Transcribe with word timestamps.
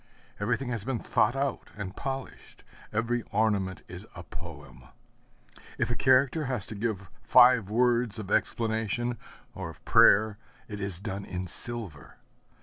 Everything 0.39 0.69
has 0.69 0.83
been 0.83 0.97
thought 0.97 1.35
out 1.35 1.69
and 1.77 1.95
polished; 1.95 2.63
every 2.91 3.21
ornament 3.31 3.83
is 3.87 4.07
a 4.15 4.23
poem. 4.23 4.85
If 5.77 5.91
a 5.91 5.95
character 5.95 6.45
has 6.45 6.65
to 6.65 6.73
give 6.75 7.07
five 7.21 7.69
words 7.69 8.17
of 8.17 8.31
explanation 8.31 9.19
or 9.53 9.69
of 9.69 9.85
prayer, 9.85 10.39
it 10.67 10.79
is 10.79 10.99
done 10.99 11.23
in 11.23 11.45
silver. 11.45 12.17